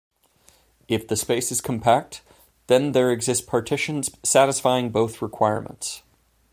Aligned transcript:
If 0.87 1.07
the 1.07 1.15
space 1.15 1.51
is 1.51 1.61
compact, 1.61 2.23
then 2.65 2.93
there 2.93 3.11
exist 3.11 3.45
partitions 3.45 4.09
satisfying 4.23 4.89
both 4.89 5.21
requirements. 5.21 6.01